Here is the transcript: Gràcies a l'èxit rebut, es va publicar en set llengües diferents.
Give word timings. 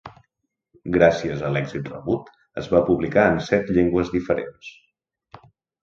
Gràcies 0.95 1.43
a 1.49 1.51
l'èxit 1.57 1.91
rebut, 1.93 2.33
es 2.63 2.73
va 2.73 2.83
publicar 2.91 3.29
en 3.35 3.39
set 3.53 3.73
llengües 3.79 4.15
diferents. 4.19 4.77